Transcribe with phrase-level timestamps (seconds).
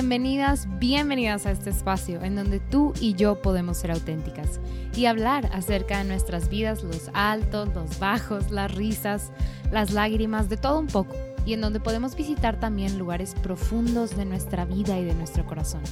[0.00, 4.60] Bienvenidas, bienvenidas a este espacio en donde tú y yo podemos ser auténticas
[4.94, 9.32] y hablar acerca de nuestras vidas, los altos, los bajos, las risas,
[9.72, 14.24] las lágrimas, de todo un poco y en donde podemos visitar también lugares profundos de
[14.24, 15.82] nuestra vida y de nuestro corazón.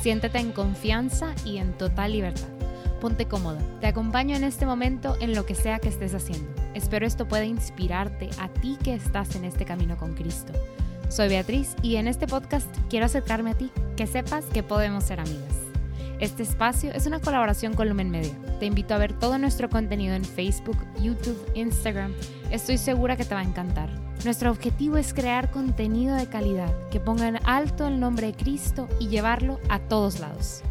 [0.00, 2.48] Siéntete en confianza y en total libertad.
[3.02, 3.60] Ponte cómoda.
[3.82, 6.50] Te acompaño en este momento en lo que sea que estés haciendo.
[6.72, 10.54] Espero esto pueda inspirarte a ti que estás en este camino con Cristo.
[11.12, 15.20] Soy Beatriz y en este podcast quiero acercarme a ti, que sepas que podemos ser
[15.20, 15.56] amigas.
[16.20, 18.32] Este espacio es una colaboración con Lumen Media.
[18.58, 22.14] Te invito a ver todo nuestro contenido en Facebook, YouTube, Instagram.
[22.50, 23.90] Estoy segura que te va a encantar.
[24.24, 28.88] Nuestro objetivo es crear contenido de calidad que ponga en alto el nombre de Cristo
[28.98, 30.62] y llevarlo a todos lados.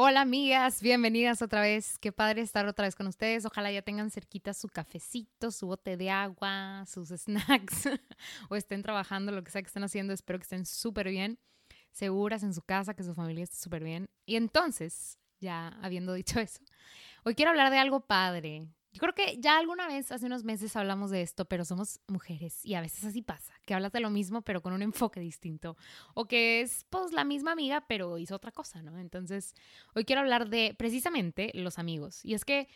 [0.00, 1.98] Hola amigas, bienvenidas otra vez.
[1.98, 3.44] Qué padre estar otra vez con ustedes.
[3.44, 7.88] Ojalá ya tengan cerquita su cafecito, su bote de agua, sus snacks
[8.48, 10.12] o estén trabajando, lo que sea que estén haciendo.
[10.12, 11.40] Espero que estén súper bien,
[11.90, 14.08] seguras en su casa, que su familia esté súper bien.
[14.24, 16.60] Y entonces, ya habiendo dicho eso,
[17.24, 18.68] hoy quiero hablar de algo padre,
[18.98, 22.64] yo creo que ya alguna vez, hace unos meses, hablamos de esto, pero somos mujeres
[22.64, 25.76] y a veces así pasa, que hablas de lo mismo, pero con un enfoque distinto.
[26.14, 28.98] O que es, pues, la misma amiga, pero hizo otra cosa, ¿no?
[28.98, 29.54] Entonces,
[29.94, 32.24] hoy quiero hablar de precisamente los amigos.
[32.24, 32.66] Y es que,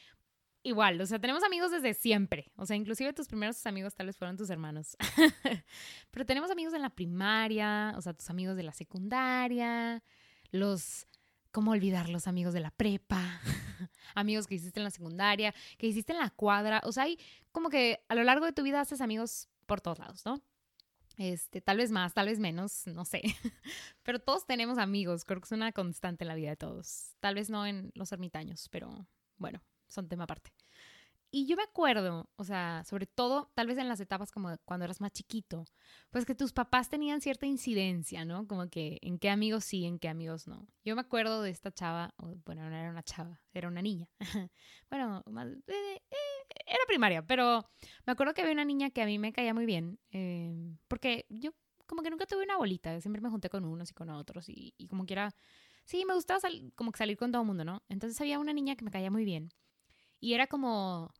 [0.62, 2.52] igual, o sea, tenemos amigos desde siempre.
[2.54, 4.96] O sea, inclusive tus primeros amigos tal vez fueron tus hermanos.
[6.12, 10.04] pero tenemos amigos en la primaria, o sea, tus amigos de la secundaria,
[10.52, 11.08] los
[11.52, 13.20] ¿Cómo olvidar los amigos de la prepa?
[14.14, 16.80] amigos que hiciste en la secundaria, que hiciste en la cuadra.
[16.84, 17.18] O sea, hay
[17.52, 20.40] como que a lo largo de tu vida haces amigos por todos lados, ¿no?
[21.18, 23.20] Este, tal vez más, tal vez menos, no sé.
[24.02, 27.14] pero todos tenemos amigos, creo que es una constante en la vida de todos.
[27.20, 30.52] Tal vez no en los ermitaños, pero bueno, son tema aparte.
[31.34, 34.84] Y yo me acuerdo, o sea, sobre todo tal vez en las etapas como cuando
[34.84, 35.64] eras más chiquito,
[36.10, 38.46] pues que tus papás tenían cierta incidencia, ¿no?
[38.46, 40.68] Como que en qué amigos sí, en qué amigos no.
[40.84, 42.14] Yo me acuerdo de esta chava,
[42.44, 44.10] bueno, no era una chava, era una niña.
[44.90, 47.64] bueno, más, eh, eh, era primaria, pero
[48.04, 51.24] me acuerdo que había una niña que a mí me caía muy bien, em, porque
[51.30, 51.52] yo
[51.86, 54.74] como que nunca tuve una bolita, siempre me junté con unos y con otros y,
[54.76, 55.34] y como que era,
[55.86, 56.40] sí, me gustaba
[56.74, 57.82] como que salir con todo el mundo, ¿no?
[57.88, 59.50] Entonces había una niña que me caía muy bien.
[60.20, 61.12] Y era como,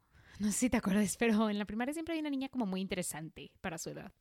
[0.42, 2.80] no sé si te acuerdas, pero en la primaria siempre hay una niña como muy
[2.80, 4.12] interesante para su edad.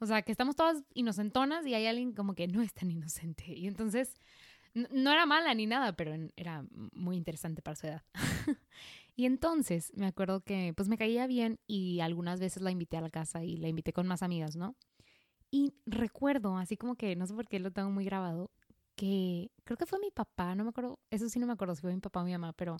[0.00, 3.44] O sea, que estamos todas inocentonas y hay alguien como que no es tan inocente.
[3.56, 4.16] Y entonces,
[4.74, 8.02] no era mala ni nada, pero era muy interesante para su edad.
[9.14, 13.02] y entonces me acuerdo que pues me caía bien y algunas veces la invité a
[13.02, 14.74] la casa y la invité con más amigas, ¿no?
[15.52, 18.50] Y recuerdo, así como que, no sé por qué lo tengo muy grabado,
[18.96, 21.82] que creo que fue mi papá, no me acuerdo, eso sí no me acuerdo si
[21.82, 22.76] fue mi papá o mi mamá, pero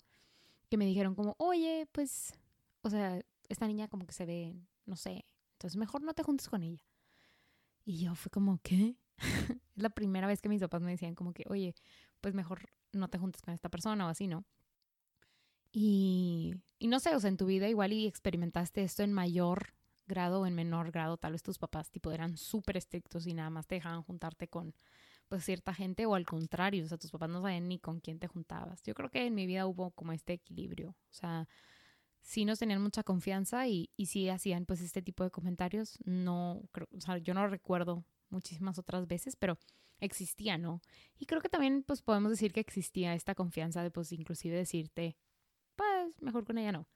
[0.69, 2.33] que me dijeron como, oye, pues
[2.81, 4.55] o sea, esta niña como que se ve,
[4.85, 6.83] no sé, entonces mejor no te juntes con ella.
[7.85, 8.95] Y yo fue como, ¿qué?
[9.17, 9.17] es
[9.75, 11.75] la primera vez que mis papás me decían como que, oye,
[12.21, 14.45] pues mejor no te juntes con esta persona o así, ¿no?
[15.71, 19.73] Y, y no sé, o sea, en tu vida igual y experimentaste esto en mayor
[20.05, 23.49] grado o en menor grado, tal vez tus papás tipo eran súper estrictos y nada
[23.49, 24.73] más te dejaban juntarte con
[25.29, 28.19] pues cierta gente o al contrario, o sea, tus papás no sabían ni con quién
[28.19, 28.83] te juntabas.
[28.83, 31.47] Yo creo que en mi vida hubo como este equilibrio, o sea,
[32.21, 35.97] sí nos tenían mucha confianza y, y sí hacían pues este tipo de comentarios.
[36.05, 39.57] No, creo, o sea, yo no recuerdo muchísimas otras veces, pero
[39.99, 40.81] existía, ¿no?
[41.19, 45.15] Y creo que también pues podemos decir que existía esta confianza de pues inclusive decirte,
[45.75, 46.87] pues mejor con ella no.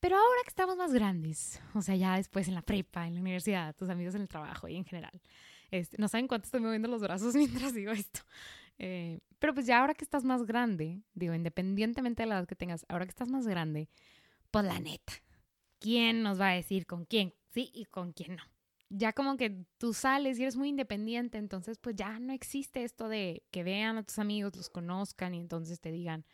[0.00, 3.20] Pero ahora que estamos más grandes, o sea, ya después en la prepa, en la
[3.20, 5.20] universidad, tus amigos en el trabajo y en general,
[5.70, 8.20] este, no saben cuánto estoy moviendo los brazos mientras digo esto.
[8.78, 12.56] Eh, pero pues ya ahora que estás más grande, digo, independientemente de la edad que
[12.56, 13.90] tengas, ahora que estás más grande,
[14.50, 15.12] pues la neta,
[15.78, 18.42] ¿quién nos va a decir con quién sí y con quién no?
[18.88, 23.08] Ya como que tú sales y eres muy independiente, entonces pues ya no existe esto
[23.08, 26.26] de que vean a tus amigos, los conozcan y entonces te digan,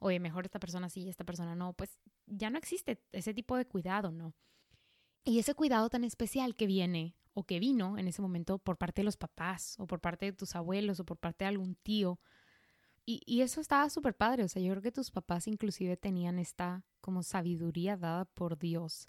[0.00, 3.56] oye, mejor esta persona sí y esta persona no, pues ya no existe ese tipo
[3.56, 4.34] de cuidado, ¿no?
[5.24, 9.02] Y ese cuidado tan especial que viene o que vino en ese momento por parte
[9.02, 12.18] de los papás o por parte de tus abuelos o por parte de algún tío
[13.06, 16.84] y, eso estaba súper padre, o sea, yo creo que tus papás inclusive tenían esta
[17.00, 19.08] como sabiduría dada por Dios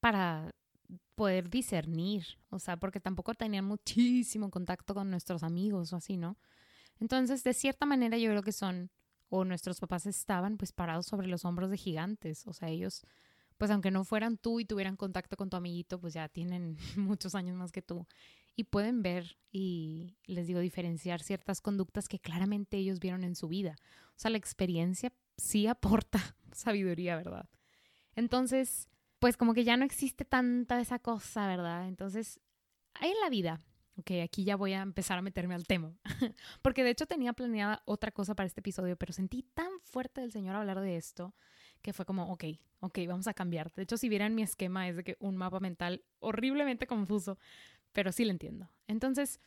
[0.00, 0.54] para
[1.14, 6.36] poder discernir, o sea, porque tampoco tenían muchísimo contacto con nuestros amigos o así, ¿no?
[7.00, 8.90] Entonces, de cierta manera yo creo que son,
[9.28, 13.02] o nuestros papás estaban pues parados sobre los hombros de gigantes, o sea, ellos,
[13.58, 17.34] pues aunque no fueran tú y tuvieran contacto con tu amiguito, pues ya tienen muchos
[17.34, 18.06] años más que tú
[18.56, 23.48] y pueden ver y les digo diferenciar ciertas conductas que claramente ellos vieron en su
[23.48, 23.76] vida.
[24.08, 26.20] O sea, la experiencia sí aporta
[26.52, 27.48] sabiduría, ¿verdad?
[28.14, 28.88] Entonces,
[29.18, 31.86] pues como que ya no existe tanta esa cosa, ¿verdad?
[31.86, 32.40] Entonces,
[32.94, 33.60] hay en la vida.
[33.98, 35.94] Ok, aquí ya voy a empezar a meterme al tema.
[36.62, 40.32] Porque de hecho tenía planeada otra cosa para este episodio, pero sentí tan fuerte del
[40.32, 41.34] Señor hablar de esto
[41.80, 42.44] que fue como, ok,
[42.80, 43.72] ok, vamos a cambiar.
[43.72, 47.38] De hecho, si vieran mi esquema, es de que un mapa mental horriblemente confuso,
[47.96, 48.70] pero sí lo entiendo.
[48.88, 49.40] Entonces,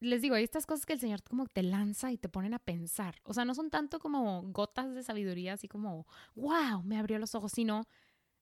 [0.00, 2.58] les digo, hay estas cosas que el Señor como te lanza y te ponen a
[2.58, 3.20] pensar.
[3.22, 6.04] O sea, no son tanto como gotas de sabiduría, así como,
[6.34, 7.86] wow, me abrió los ojos, sino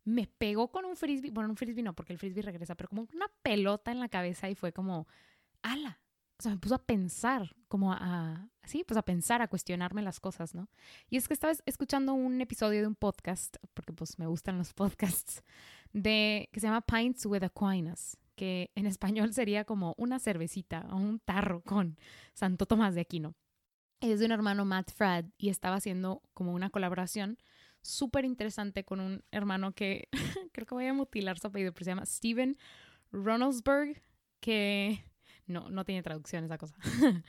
[0.05, 3.07] me pegó con un frisbee, bueno, un frisbee no, porque el frisbee regresa, pero como
[3.13, 5.07] una pelota en la cabeza y fue como,
[5.61, 6.01] ala.
[6.39, 10.21] O sea, me puso a pensar, como a, sí, pues a pensar, a cuestionarme las
[10.21, 10.71] cosas, ¿no?
[11.11, 14.73] Y es que estaba escuchando un episodio de un podcast, porque pues me gustan los
[14.75, 15.45] podcasts,
[15.93, 20.97] de, que se llama Pints with Aquinas, que en español sería como una cervecita o
[20.97, 21.99] un tarro con
[22.33, 23.35] Santo Tomás de Aquino.
[24.01, 27.39] Es de un hermano Matt Frad y estaba haciendo como una colaboración
[27.85, 30.09] súper interesante con un hermano que
[30.53, 32.59] creo que voy a mutilar su apellido, pero se llama Steven
[33.13, 34.03] Ronaldsberg,
[34.41, 35.05] que
[35.47, 36.75] no, no tiene traducción esa cosa.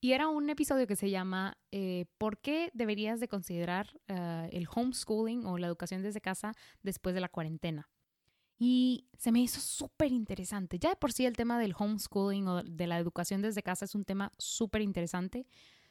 [0.00, 4.68] y era un episodio que se llama eh, ¿Por qué deberías de considerar uh, el
[4.72, 6.52] homeschooling o la educación desde casa
[6.82, 7.88] después de la cuarentena?
[8.62, 10.78] Y se me hizo súper interesante.
[10.78, 13.94] Ya de por sí el tema del homeschooling o de la educación desde casa es
[13.94, 15.46] un tema súper interesante.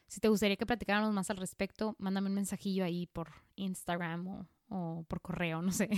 [0.07, 4.47] Si te gustaría que platicáramos más al respecto, mándame un mensajillo ahí por Instagram o,
[4.69, 5.89] o por correo, no sé.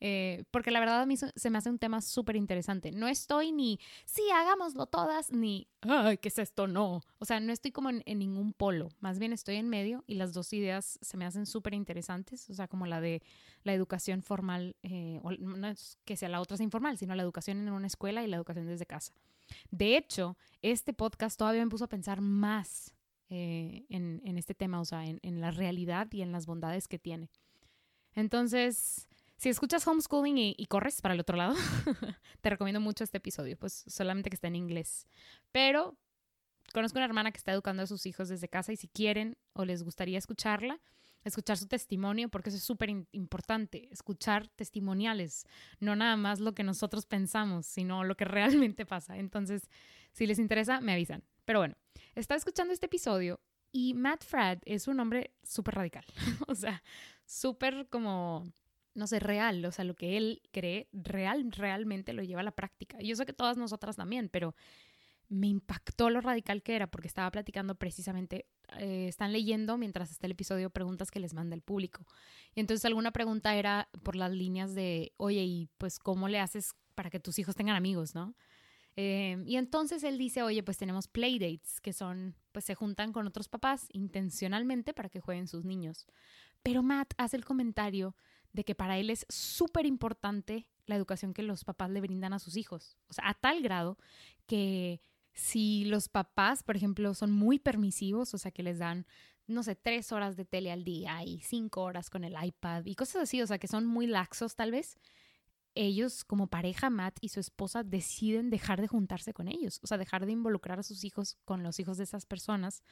[0.00, 2.92] Eh, porque la verdad a mí se me hace un tema súper interesante.
[2.92, 6.66] No estoy ni, sí, hagámoslo todas, ni, ay, ¿qué es esto?
[6.66, 7.02] No.
[7.18, 8.90] O sea, no estoy como en, ningún polo.
[9.00, 12.48] Más bien estoy en medio y las dos ideas se me hacen súper interesantes.
[12.50, 13.22] O sea, como la de
[13.64, 17.22] la educación formal, eh, o no es que sea la otra sea informal, sino la
[17.22, 19.12] educación en una escuela y la educación desde casa.
[19.70, 22.94] De hecho, este podcast todavía me puso a pensar más
[23.30, 27.30] eh, en, este tema, o sea, en la realidad y en las bondades que tiene.
[28.18, 29.06] Entonces,
[29.36, 31.54] si escuchas homeschooling y, corres para el otro lado,
[32.40, 35.06] te recomiendo mucho este episodio, pues solamente que está en inglés.
[35.52, 35.96] Pero
[36.72, 39.64] conozco una hermana que está educando a sus hijos desde casa y si quieren o
[39.64, 40.80] les gustaría escucharla,
[41.22, 45.46] escuchar su testimonio, porque eso es súper importante, escuchar testimoniales,
[45.78, 49.16] no nada más lo que nosotros pensamos, sino lo que realmente pasa.
[49.16, 49.70] Entonces,
[50.10, 51.22] si les interesa, me avisan.
[51.44, 51.76] Pero bueno,
[52.16, 53.38] estaba escuchando este episodio
[53.70, 56.04] y Matt Frad es un hombre súper radical,
[56.48, 56.82] o sea,
[57.28, 58.50] súper como,
[58.94, 62.56] no sé, real, o sea, lo que él cree, real, realmente lo lleva a la
[62.56, 62.98] práctica.
[63.00, 64.56] Yo sé que todas nosotras también, pero
[65.28, 68.46] me impactó lo radical que era porque estaba platicando precisamente,
[68.78, 72.06] eh, están leyendo mientras está el episodio preguntas que les manda el público.
[72.54, 76.74] Y entonces alguna pregunta era por las líneas de, oye, ¿y pues cómo le haces
[76.94, 78.34] para que tus hijos tengan amigos, no?
[78.96, 83.28] Eh, y entonces él dice, oye, pues tenemos playdates, que son, pues se juntan con
[83.28, 86.06] otros papás intencionalmente para que jueguen sus niños.
[86.62, 88.14] Pero Matt hace el comentario
[88.52, 92.38] de que para él es súper importante la educación que los papás le brindan a
[92.38, 92.96] sus hijos.
[93.08, 93.98] O sea, a tal grado
[94.46, 95.00] que
[95.34, 99.06] si los papás, por ejemplo, son muy permisivos, o sea, que les dan,
[99.46, 102.94] no sé, tres horas de tele al día y cinco horas con el iPad y
[102.96, 104.98] cosas así, o sea, que son muy laxos tal vez,
[105.74, 109.96] ellos como pareja, Matt y su esposa, deciden dejar de juntarse con ellos, o sea,
[109.96, 112.82] dejar de involucrar a sus hijos con los hijos de esas personas.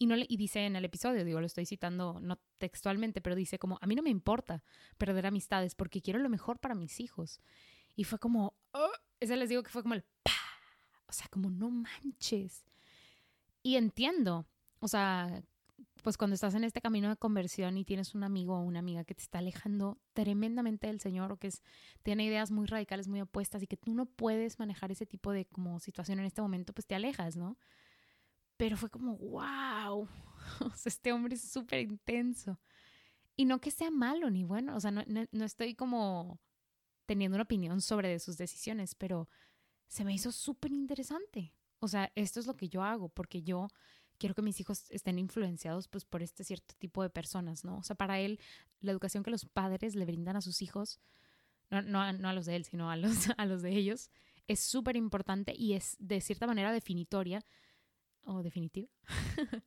[0.00, 3.36] Y, no le, y dice en el episodio, digo, lo estoy citando no textualmente, pero
[3.36, 4.64] dice como, a mí no me importa
[4.96, 7.38] perder amistades porque quiero lo mejor para mis hijos.
[7.96, 10.04] Y fue como, oh, ese les digo que fue como el,
[11.06, 12.64] o sea, como no manches.
[13.62, 14.46] Y entiendo,
[14.78, 15.42] o sea,
[16.02, 19.04] pues cuando estás en este camino de conversión y tienes un amigo o una amiga
[19.04, 21.62] que te está alejando tremendamente del Señor o que es,
[22.02, 25.44] tiene ideas muy radicales, muy opuestas y que tú no puedes manejar ese tipo de
[25.44, 27.58] como situación en este momento, pues te alejas, ¿no?
[28.60, 30.06] Pero fue como, wow,
[30.84, 32.60] este hombre es súper intenso.
[33.34, 36.38] Y no que sea malo ni bueno, o sea, no, no, no estoy como
[37.06, 39.30] teniendo una opinión sobre sus decisiones, pero
[39.88, 41.54] se me hizo súper interesante.
[41.78, 43.68] O sea, esto es lo que yo hago porque yo
[44.18, 47.78] quiero que mis hijos estén influenciados pues por este cierto tipo de personas, ¿no?
[47.78, 48.38] O sea, para él,
[48.80, 51.00] la educación que los padres le brindan a sus hijos,
[51.70, 54.10] no, no, a los de él, sino a los, a los de ellos,
[54.48, 57.42] es súper importante y es de cierta manera definitoria
[58.24, 58.88] o definitiva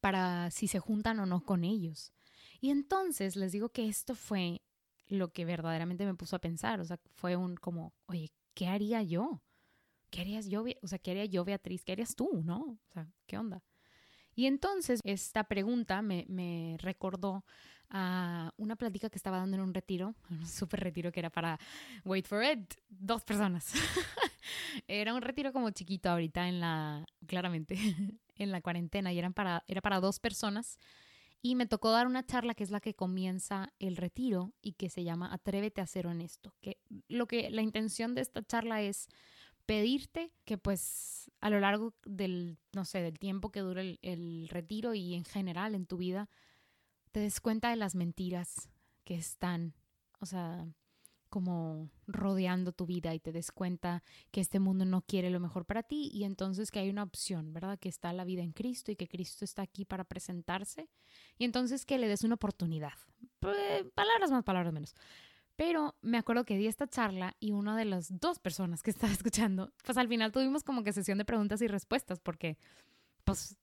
[0.00, 2.12] para si se juntan o no con ellos.
[2.60, 4.62] Y entonces les digo que esto fue
[5.08, 9.02] lo que verdaderamente me puso a pensar, o sea, fue un como, oye, ¿qué haría
[9.02, 9.42] yo?
[10.10, 10.64] ¿Qué harías yo?
[10.82, 11.84] O sea, ¿qué haría yo, Beatriz?
[11.84, 12.42] ¿Qué harías tú?
[12.44, 12.60] ¿No?
[12.60, 13.62] O sea, ¿qué onda?
[14.34, 17.44] Y entonces esta pregunta me, recordó
[17.90, 21.58] a una plática que estaba dando en un retiro, un súper retiro que era para,
[22.04, 23.72] wait for it, dos personas.
[24.88, 27.76] era un retiro como chiquito ahorita en la, claramente,
[28.36, 30.78] en la cuarentena y eran para, era para dos personas.
[31.42, 34.90] Y me tocó dar una charla que es la que comienza el retiro y que
[34.90, 36.54] se llama Atrévete a ser honesto.
[36.60, 36.78] Que
[37.08, 39.08] lo que la intención de esta charla es
[39.64, 44.48] pedirte que pues a lo largo del, no sé, del tiempo que dure el, el
[44.50, 46.28] retiro y en general en tu vida,
[47.12, 48.68] te des cuenta de las mentiras
[49.04, 49.74] que están,
[50.20, 50.66] o sea,
[51.30, 55.64] como rodeando tu vida y te des cuenta que este mundo no quiere lo mejor
[55.64, 57.78] para ti y entonces que hay una opción, ¿verdad?
[57.78, 60.90] Que está la vida en Cristo y que Cristo está aquí para presentarse
[61.38, 62.92] y entonces que le des una oportunidad.
[63.38, 64.94] Palabras más, palabras menos.
[65.56, 69.12] Pero me acuerdo que di esta charla y una de las dos personas que estaba
[69.12, 72.58] escuchando, pues al final tuvimos como que sesión de preguntas y respuestas porque
[73.24, 73.56] pues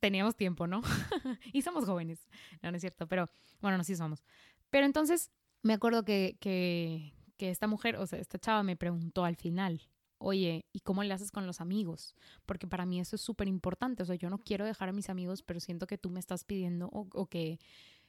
[0.00, 0.82] teníamos tiempo, ¿no?
[1.52, 2.28] y somos jóvenes.
[2.60, 4.24] No, no es cierto, pero bueno, no, sí somos.
[4.70, 5.30] Pero entonces
[5.62, 9.88] me acuerdo que, que, esta mujer, o sea, esta chava me preguntó al final,
[10.18, 12.14] oye, ¿y cómo le haces con los amigos?
[12.46, 14.04] Porque para mí eso es súper importante.
[14.04, 16.44] O sea, yo no quiero dejar a mis amigos, pero siento que tú me estás
[16.44, 17.58] pidiendo o, o, que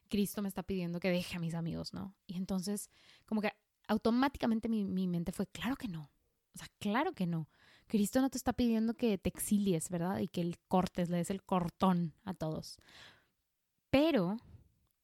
[0.09, 2.15] Cristo me está pidiendo que deje a mis amigos, ¿no?
[2.27, 2.91] Y entonces,
[3.25, 3.53] como que
[3.87, 6.11] automáticamente mi, mi mente fue, claro que no.
[6.53, 7.49] O sea, claro que no.
[7.87, 10.19] Cristo no te está pidiendo que te exilies, ¿verdad?
[10.19, 12.77] Y que el cortes, le des el cortón a todos.
[13.89, 14.37] Pero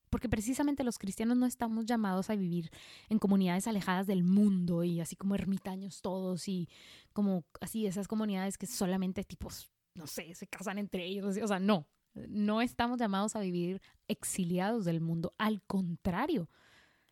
[0.09, 2.71] porque precisamente los cristianos no estamos llamados a vivir
[3.09, 6.67] en comunidades alejadas del mundo y así como ermitaños todos y
[7.13, 11.59] como así esas comunidades que solamente tipos, no sé, se casan entre ellos, o sea,
[11.59, 16.49] no, no estamos llamados a vivir exiliados del mundo, al contrario,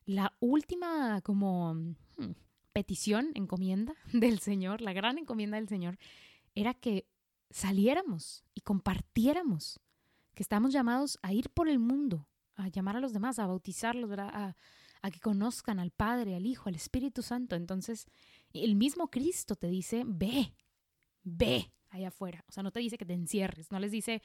[0.05, 2.31] la última como hmm,
[2.73, 5.97] petición, encomienda del Señor, la gran encomienda del Señor,
[6.55, 7.07] era que
[7.49, 9.79] saliéramos y compartiéramos,
[10.33, 12.27] que estamos llamados a ir por el mundo
[12.57, 14.55] a llamar a los demás, a bautizarlos, A,
[15.11, 17.55] que conozcan al Padre, al Hijo, al Espíritu Santo.
[17.55, 18.07] Entonces,
[18.51, 20.53] el mismo Cristo te dice, ve,
[21.23, 22.43] ve allá afuera.
[22.49, 24.21] O sea, no te dice que te encierres, no les dice,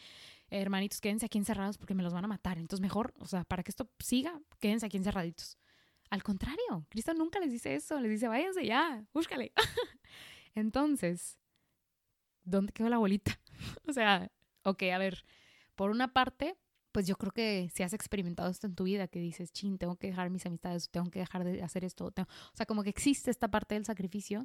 [0.51, 2.59] hermanitos, quédense aquí encerrados porque me los van a matar.
[2.59, 5.59] Entonces, mejor, o sea, para que esto siga, quédense aquí encerraditos.
[6.11, 9.53] Al contrario, Cristo nunca les dice eso, les dice, váyanse ya, búscale.
[10.55, 11.39] Entonces,
[12.45, 13.39] ¿dónde quedó la bolita?
[13.89, 14.31] o sea,
[14.65, 15.25] ok, a ver,
[15.75, 16.57] por una parte,
[16.93, 19.97] pues yo creo que si has experimentado esto en tu vida, que dices, chin, tengo
[19.97, 23.31] que dejar mis amistades, tengo que dejar de hacer esto, o sea, como que existe
[23.31, 24.45] esta parte del sacrificio,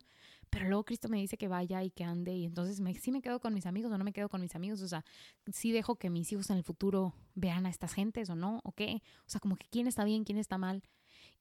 [0.50, 3.22] pero luego Cristo me dice que vaya y que ande, y entonces me, sí me
[3.22, 5.04] quedo con mis amigos o no me quedo con mis amigos, o sea,
[5.52, 8.72] sí dejo que mis hijos en el futuro vean a estas gentes o no, o
[8.72, 10.84] qué, o sea, como que quién está bien, quién está mal,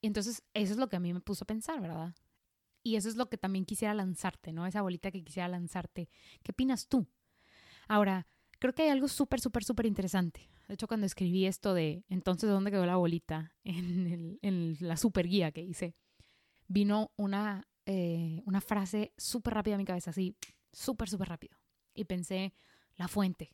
[0.01, 2.15] y entonces eso es lo que a mí me puso a pensar, ¿verdad?
[2.83, 4.67] Y eso es lo que también quisiera lanzarte, ¿no?
[4.67, 6.09] Esa bolita que quisiera lanzarte.
[6.45, 7.09] ¿Qué opinas tú?
[7.89, 10.49] Ahora, creo que hay algo súper, súper, súper interesante.
[10.69, 13.53] De hecho, cuando escribí esto de entonces, ¿dónde quedó la bolita?
[13.65, 15.95] En, el, la super guía que hice,
[16.69, 20.37] vino una, eh, una frase súper rápida a mi cabeza, así,
[20.73, 21.57] súper, súper rápido.
[21.95, 22.55] Y pensé,
[22.97, 23.51] la fuente,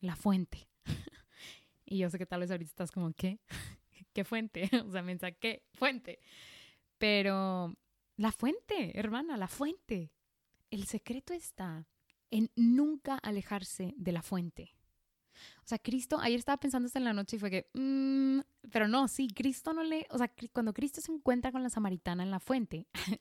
[0.00, 0.68] la fuente.
[1.86, 3.40] y yo sé que tal vez ahorita estás como, ¿qué?
[4.12, 4.68] ¿Qué fuente?
[4.86, 6.20] o sea, me ¿qué fuente?
[6.98, 7.74] Pero
[8.16, 10.12] la fuente, hermana, la fuente.
[10.70, 11.86] El secreto está
[12.32, 14.74] en nunca alejarse de la fuente.
[15.58, 18.88] O sea, Cristo, ayer estaba pensando esto en la noche y fue que, mm, pero
[18.88, 22.30] no, sí, Cristo no le, o sea, cuando Cristo se encuentra con la samaritana en
[22.30, 22.86] la fuente,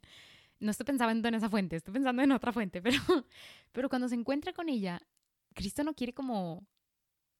[0.59, 2.99] no estoy pensando en esa fuente, estoy pensando en otra fuente, pero,
[3.71, 5.01] pero cuando se encuentra con ella,
[5.53, 6.65] Cristo no quiere como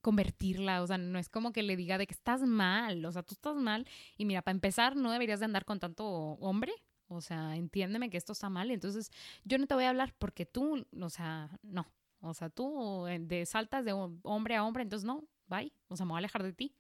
[0.02, 3.24] convertirla, o sea, no es como que le diga de que estás mal, o sea,
[3.24, 3.88] tú estás mal
[4.18, 6.74] y mira, para empezar, no deberías de andar con tanto hombre,
[7.12, 9.12] o sea, entiéndeme que esto está mal, entonces
[9.44, 11.86] yo no te voy a hablar porque tú, o sea, no,
[12.22, 16.06] o sea, tú eh, de saltas de hombre a hombre, entonces no, bye, o sea,
[16.06, 16.76] me voy a alejar de ti.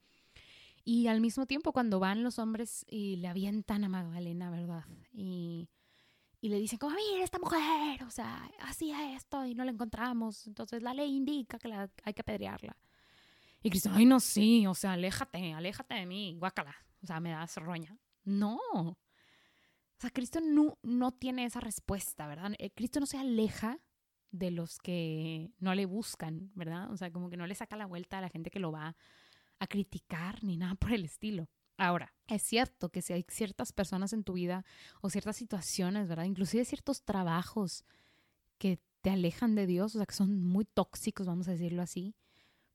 [0.83, 4.85] Y al mismo tiempo, cuando van los hombres y le avientan a Magdalena, ¿verdad?
[5.11, 5.69] Y,
[6.39, 10.47] y le dicen como, mira, esta mujer, o sea, hacía esto y no la encontramos,
[10.47, 12.77] entonces la ley indica que la, hay que apedrearla.
[13.61, 17.29] Y Cristo, ay, no, sí, o sea, aléjate, aléjate de mí, guácala, o sea, me
[17.29, 17.95] das roña.
[18.23, 18.59] No.
[20.01, 22.53] O sea, Cristo no, no tiene esa respuesta, ¿verdad?
[22.57, 23.77] Eh, Cristo no se aleja
[24.31, 26.89] de los que no le buscan, ¿verdad?
[26.89, 28.95] O sea, como que no le saca la vuelta a la gente que lo va
[29.59, 31.49] a criticar ni nada por el estilo.
[31.77, 34.65] Ahora, es cierto que si hay ciertas personas en tu vida
[35.01, 36.23] o ciertas situaciones, ¿verdad?
[36.23, 37.85] Inclusive ciertos trabajos
[38.57, 42.15] que te alejan de Dios, o sea, que son muy tóxicos, vamos a decirlo así,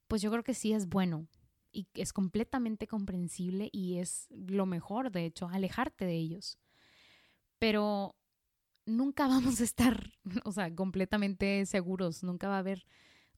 [0.06, 1.26] pues yo creo que sí es bueno
[1.72, 6.60] y es completamente comprensible y es lo mejor, de hecho, alejarte de ellos.
[7.58, 8.14] Pero
[8.86, 10.12] nunca vamos a estar,
[10.44, 12.86] o sea, completamente seguros, nunca va a haber,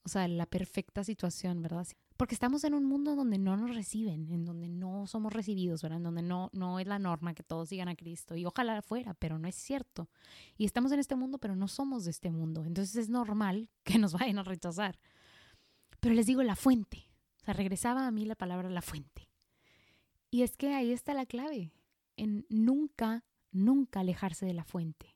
[0.03, 1.87] o sea, la perfecta situación, ¿verdad?
[2.17, 5.99] Porque estamos en un mundo donde no nos reciben, en donde no somos recibidos, ¿verdad?
[5.99, 8.35] En donde no, no es la norma que todos sigan a Cristo.
[8.35, 10.09] Y ojalá fuera, pero no es cierto.
[10.57, 12.65] Y estamos en este mundo, pero no somos de este mundo.
[12.65, 14.99] Entonces es normal que nos vayan a rechazar.
[16.01, 17.09] Pero les digo la fuente.
[17.45, 19.29] sea, regresaba a mí la palabra la fuente.
[20.29, 21.71] Y es que ahí está la clave,
[22.17, 25.15] en nunca, nunca alejarse de la fuente.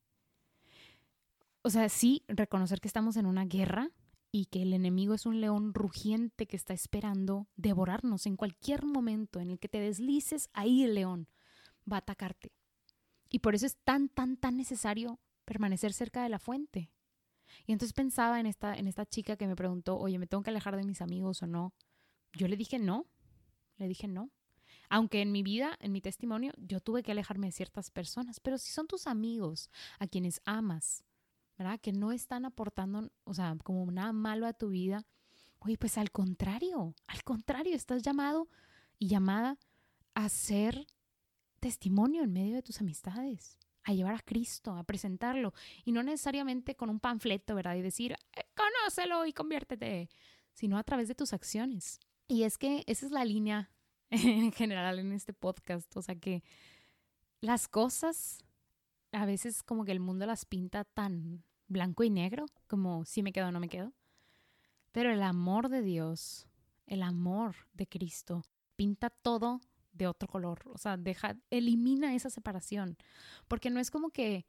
[1.62, 3.90] O sea, sí, reconocer que estamos en una guerra
[4.32, 9.40] y que el enemigo es un león rugiente que está esperando devorarnos en cualquier momento
[9.40, 11.30] en el que te deslices, ahí el león
[11.90, 12.52] va a atacarte.
[13.30, 16.92] Y por eso es tan, tan, tan necesario permanecer cerca de la fuente.
[17.66, 20.50] Y entonces pensaba en esta, en esta chica que me preguntó, oye, ¿me tengo que
[20.50, 21.74] alejar de mis amigos o no?
[22.34, 23.06] Yo le dije no,
[23.78, 24.32] le dije no.
[24.94, 28.60] Aunque en mi vida, en mi testimonio, yo tuve que alejarme de ciertas personas, pero
[28.60, 31.04] si son tus amigos, a quienes amas,
[31.58, 31.80] ¿verdad?
[31.82, 35.08] Que no están aportando, o sea, como nada malo a tu vida,
[35.58, 38.48] oye, pues al contrario, al contrario, estás llamado
[39.00, 39.58] y llamada
[40.14, 40.86] a ser
[41.60, 46.76] testimonio en medio de tus amistades a llevar a Cristo, a presentarlo, y no necesariamente
[46.76, 47.78] con un panfleto, ¿verdad?
[47.78, 50.08] Y decir, eh, conócelo y conviértete,
[50.54, 52.00] sino a través de tus acciones.
[52.28, 53.72] Y es que esa es la línea
[54.10, 56.44] en general en este podcast, o sea que
[57.42, 58.44] las cosas
[59.12, 63.32] a veces como que el mundo las pinta tan blanco y negro, como si me
[63.32, 63.94] quedo o no me quedo,
[64.92, 66.48] pero el amor de Dios,
[66.88, 68.44] el amor de Cristo,
[68.76, 72.98] pinta todo de otro color, o sea, deja, elimina esa separación,
[73.48, 74.46] porque no es como que,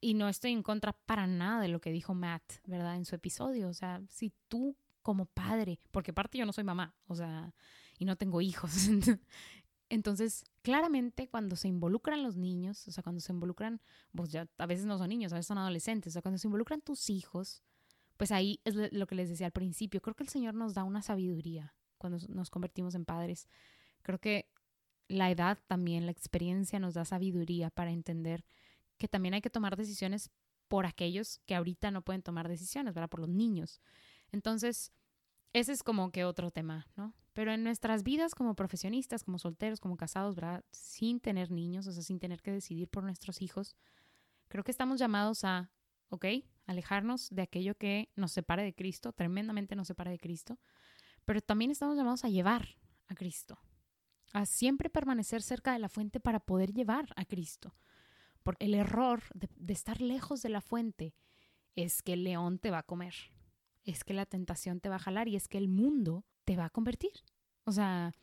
[0.00, 2.96] y no estoy en contra para nada de lo que dijo Matt, ¿verdad?
[2.96, 6.94] En su episodio, o sea, si tú como padre, porque aparte yo no soy mamá,
[7.06, 7.54] o sea,
[7.98, 8.72] y no tengo hijos,
[9.88, 13.80] entonces, claramente cuando se involucran los niños, o sea, cuando se involucran,
[14.14, 16.48] pues ya a veces no son niños, a veces son adolescentes, o sea, cuando se
[16.48, 17.62] involucran tus hijos,
[18.16, 20.84] pues ahí es lo que les decía al principio, creo que el Señor nos da
[20.84, 23.48] una sabiduría cuando nos convertimos en padres.
[24.02, 24.48] Creo que
[25.08, 28.44] la edad también, la experiencia nos da sabiduría para entender
[28.98, 30.30] que también hay que tomar decisiones
[30.68, 33.08] por aquellos que ahorita no pueden tomar decisiones, ¿verdad?
[33.08, 33.80] Por los niños.
[34.32, 34.92] Entonces,
[35.52, 37.14] ese es como que otro tema, ¿no?
[37.36, 40.64] Pero en nuestras vidas como profesionistas, como solteros, como casados, ¿verdad?
[40.70, 43.76] Sin tener niños, o sea, sin tener que decidir por nuestros hijos,
[44.48, 45.70] creo que estamos llamados a,
[46.08, 46.24] ¿ok?
[46.64, 50.58] Alejarnos de aquello que nos separe de Cristo, tremendamente nos separa de Cristo,
[51.26, 53.58] pero también estamos llamados a llevar a Cristo,
[54.32, 57.76] a siempre permanecer cerca de la fuente para poder llevar a Cristo.
[58.44, 61.14] Porque el error de, estar lejos de la fuente
[61.74, 63.14] es que el león te va a comer,
[63.84, 66.66] es que la tentación te va a jalar y es que el mundo te va
[66.66, 67.12] a convertir.
[67.64, 68.14] O sea,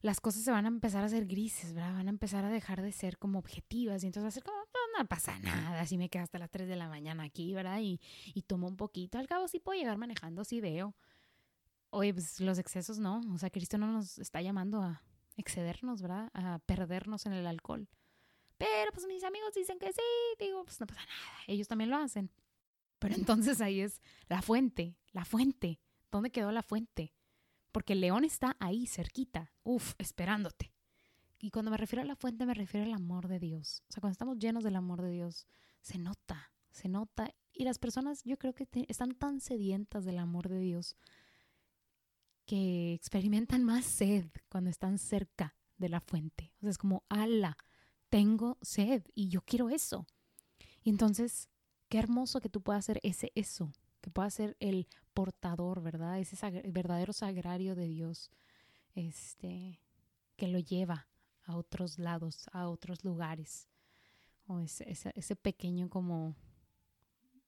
[0.00, 1.92] las cosas se van a empezar a hacer grises, ¿verdad?
[1.92, 4.58] Van a empezar a dejar de ser como objetivas y entonces va a ser como,
[4.98, 7.78] no, pasa nada, si me quedo hasta las 3 de la mañana aquí, ¿verdad?
[7.80, 8.00] Y,
[8.34, 10.96] y tomo un poquito, al cabo sí puedo llegar manejando, sí veo.
[11.90, 15.02] Oye, pues los excesos no, o sea, Cristo no nos está llamando a,
[15.36, 16.30] excedernos, ¿verdad?
[16.34, 17.88] A perdernos en el alcohol.
[18.58, 20.00] Pero pues mis amigos dicen que sí,
[20.38, 22.30] digo, pues no pasa nada, ellos también lo hacen.
[22.98, 25.80] Pero entonces ahí es la fuente, la fuente.
[26.10, 27.14] ¿Dónde quedó la fuente?
[27.72, 30.72] Porque el león está ahí, cerquita, uf, esperándote.
[31.40, 33.82] Y cuando me refiero a la fuente, me refiero al amor de Dios.
[33.88, 35.46] O sea, cuando estamos llenos del amor de Dios,
[35.80, 37.34] se nota, se nota.
[37.52, 40.96] Y las personas, yo creo que están tan sedientas del amor de Dios
[42.46, 46.52] que experimentan más sed cuando están cerca de la fuente.
[46.58, 47.56] O sea, es como, ala,
[48.08, 50.06] tengo sed y yo quiero eso.
[50.82, 51.48] Y entonces,
[51.88, 53.72] qué hermoso que tú puedas ser ese eso,
[54.02, 56.18] que puedas ser el portador, ¿verdad?
[56.18, 56.36] Ese
[56.66, 58.30] verdadero sagrario de Dios,
[58.94, 59.80] este,
[60.36, 61.08] que lo lleva
[61.44, 63.68] a otros lados, a otros lugares.
[64.46, 66.36] O ese, ese pequeño como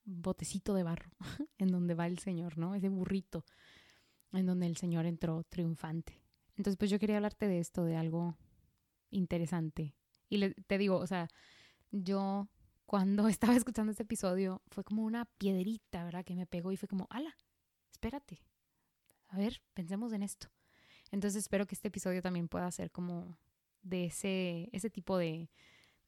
[0.04, 1.10] botecito de barro
[1.58, 2.74] en donde va el Señor, ¿no?
[2.74, 3.44] Ese burrito
[4.32, 6.22] en donde el Señor entró triunfante.
[6.56, 8.36] Entonces, pues yo quería hablarte de esto, de algo
[9.10, 9.94] interesante.
[10.28, 11.28] Y te digo, o sea,
[11.90, 12.48] yo
[12.86, 16.24] cuando estaba escuchando este episodio fue como una piedrita, ¿verdad?
[16.24, 17.36] Que me pegó y fue como, ala,
[17.90, 18.42] espérate.
[19.28, 20.48] A ver, pensemos en esto.
[21.10, 23.36] Entonces espero que este episodio también pueda ser como
[23.82, 25.50] de ese, ese tipo de,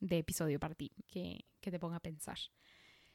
[0.01, 2.39] de episodio para ti, que, que te ponga a pensar.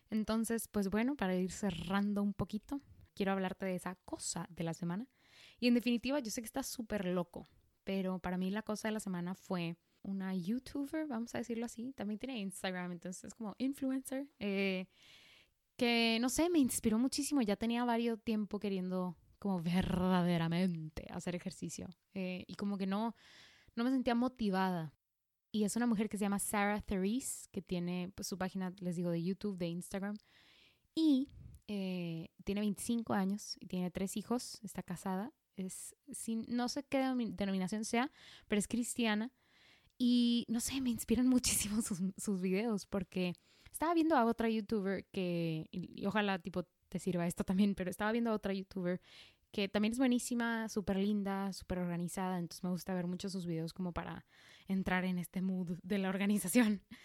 [0.10, 2.82] Entonces, pues bueno, para ir cerrando un poquito,
[3.14, 5.08] quiero hablarte de esa cosa de la semana.
[5.60, 7.48] Y en definitiva, yo sé que está súper loco,
[7.84, 11.94] pero para mí la cosa de la semana fue una youtuber, vamos a decirlo así,
[11.94, 14.88] también tiene Instagram, entonces es como influencer, eh,
[15.78, 21.90] que no sé, me inspiró muchísimo, ya tenía varios tiempo queriendo como verdaderamente hacer ejercicio
[22.14, 23.16] eh, y como que no,
[23.76, 24.94] no me sentía motivada.
[25.52, 28.96] Y es una mujer que se llama Sarah Therese, que tiene pues, su página, les
[28.96, 30.16] digo, de YouTube, de Instagram.
[30.96, 31.30] Y
[31.68, 37.00] eh, tiene 25 años y tiene tres hijos, está casada, es, sin, no sé qué
[37.00, 38.12] denominación sea,
[38.48, 39.32] pero es cristiana.
[40.04, 43.36] Y no sé, me inspiran muchísimo sus, sus videos porque
[43.72, 48.12] estaba viendo a otra youtuber que, y, ojalá tipo te sirva esto también, pero estaba
[48.12, 49.00] viendo a otra youtuber
[49.52, 53.74] que también es buenísima, súper linda, súper organizada, entonces me gusta ver muchos sus videos
[53.74, 54.26] como para
[54.68, 56.82] entrar en este mood de la organización.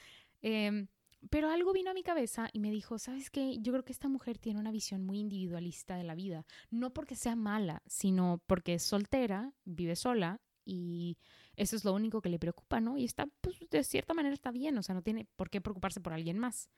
[0.43, 0.87] Em,
[1.31, 3.59] pero algo vino a mi cabeza y me dijo, ¿sabes qué?
[3.59, 7.17] Yo creo que esta mujer tiene una visión muy individualista de la vida, no porque
[7.17, 11.17] sea mala, sino porque es soltera, vive sola y
[11.55, 12.99] eso es lo único que le preocupa, ¿no?
[12.99, 16.01] Y está, pues, de cierta manera está bien, o sea, no tiene por qué preocuparse
[16.01, 16.69] por alguien más.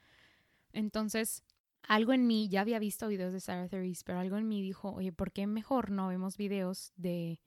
[0.72, 1.42] Entonces,
[1.82, 4.92] algo en mí, ya había visto videos de Sarah Theres, pero algo en mí dijo,
[4.92, 7.40] oye, ¿por qué mejor no vemos videos de,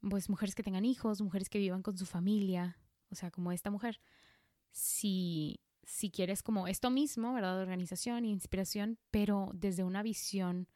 [0.00, 2.76] pues, mujeres que tengan hijos, mujeres que vivan con su familia?
[3.10, 4.00] O sea, como esta mujer.
[4.72, 7.60] Si, si quieres como esto mismo, ¿verdad?
[7.60, 10.68] Organización e inspiración, pero desde una visión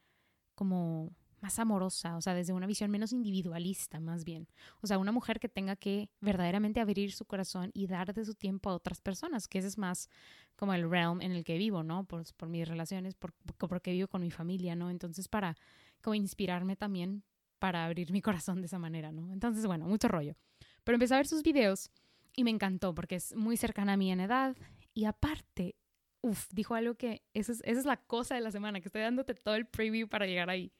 [0.55, 1.13] como
[1.43, 4.47] más amorosa, o sea, desde una visión menos individualista, más bien.
[4.81, 8.35] O sea, una mujer que tenga que verdaderamente abrir su corazón y dar de su
[8.35, 10.09] tiempo a otras personas, que ese es más
[10.57, 12.05] como el realm en el que vivo, ¿no?
[12.05, 14.89] Por, mis relaciones, por, porque vivo con mi familia, ¿no?
[14.89, 15.57] Entonces, para
[16.01, 17.25] como inspirarme también
[17.59, 19.33] para abrir mi corazón de esa manera, ¿no?
[19.33, 20.37] Entonces, bueno, mucho rollo.
[20.85, 21.91] Pero empecé a ver sus videos
[22.37, 24.57] y me encantó porque es muy cercana a mí en edad
[24.95, 25.75] y aparte,
[26.21, 29.35] uff, dijo algo que es, esa es la cosa de la semana, que estoy dándote
[29.35, 30.73] todo el preview para llegar ahí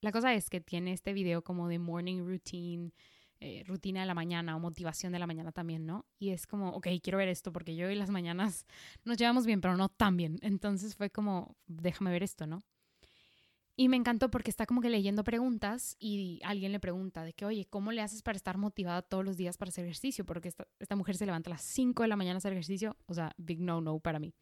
[0.00, 2.92] la cosa es que tiene este video como de morning routine,
[3.38, 6.06] eh, rutina de la mañana o motivación de la mañana también, ¿no?
[6.18, 8.66] Y es como, ok, quiero ver esto porque yo y las mañanas
[9.04, 10.38] nos llevamos bien, pero no tan bien.
[10.42, 12.62] Entonces fue como, déjame ver esto, ¿no?
[13.78, 17.44] Y me encantó porque está como que leyendo preguntas y alguien le pregunta de que,
[17.44, 20.24] oye, ¿cómo le haces para estar motivada todos los días para hacer ejercicio?
[20.24, 23.12] Porque esta, mujer se levanta a las 5 de la mañana a hacer ejercicio, o
[23.12, 24.32] sea, big no, no para mí.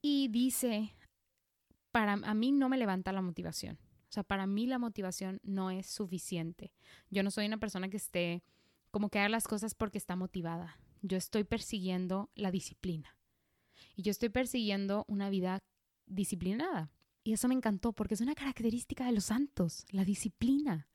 [0.00, 0.94] Y dice,
[1.90, 3.76] para a mí no me levanta la motivación.
[4.14, 6.72] Sea, para mí la motivación no es suficiente.
[7.10, 8.44] Yo no soy una persona que esté
[8.92, 10.78] como que haga las cosas porque está motivada.
[11.02, 13.18] Yo estoy persiguiendo la disciplina.
[13.96, 15.64] Y yo estoy persiguiendo una vida
[16.06, 16.92] disciplinada.
[17.24, 20.86] Y eso me encantó porque es una característica de los santos, la disciplina.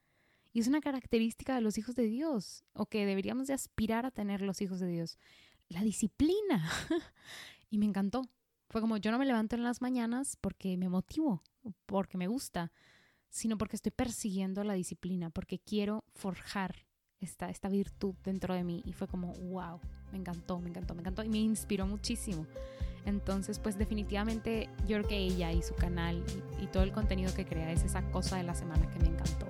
[0.53, 4.11] Y es una característica de los hijos de Dios, o que deberíamos de aspirar a
[4.11, 5.17] tener los hijos de Dios.
[5.67, 6.71] La disciplina.
[7.69, 8.29] y me encantó.
[8.69, 11.43] Fue como yo no me levanto en las mañanas porque me motivo,
[11.85, 12.71] porque me gusta,
[13.29, 16.85] sino porque estoy persiguiendo la disciplina, porque quiero forjar
[17.19, 18.81] esta, esta virtud dentro de mí.
[18.85, 19.79] Y fue como, wow,
[20.11, 22.45] me encantó, me encantó, me encantó y me inspiró muchísimo.
[23.05, 26.23] Entonces, pues definitivamente yo creo que ella y su canal
[26.59, 29.07] y, y todo el contenido que crea es esa cosa de la semana que me
[29.07, 29.47] encantó.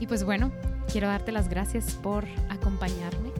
[0.00, 0.50] Y pues bueno,
[0.90, 3.32] quiero darte las gracias por acompañarme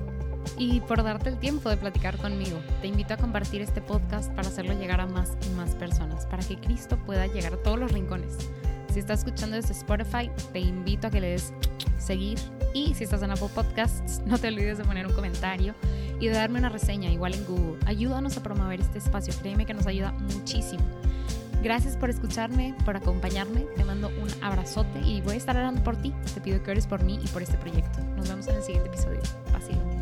[0.59, 2.59] y por darte el tiempo de platicar conmigo.
[2.81, 6.45] Te invito a compartir este podcast para hacerlo llegar a más y más personas, para
[6.45, 8.51] que Cristo pueda llegar a todos los rincones.
[8.95, 11.53] Si estás escuchando desde Spotify, te invito a que le des
[11.99, 12.39] seguir.
[12.75, 15.75] Y si estás en Apple Podcasts, no te olvides de poner un comentario
[16.21, 17.77] y de darme una reseña, igual en Google.
[17.87, 20.85] Ayúdanos a promover este espacio, créeme que nos ayuda muchísimo.
[21.61, 23.63] Gracias por escucharme, por acompañarme.
[23.75, 26.15] Te mando un abrazote y voy a estar orando por ti.
[26.33, 27.99] Te pido que ores por mí y por este proyecto.
[28.17, 29.23] Nos vemos en el siguiente episodio.
[29.51, 29.94] Paciencia.